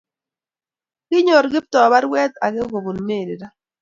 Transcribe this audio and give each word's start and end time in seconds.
Kinyor 1.07 1.45
Kiptoo 1.51 1.87
barwet 1.91 2.33
ake 2.45 2.61
kobun 2.71 2.97
Mary 3.07 3.35
ra 3.41 3.47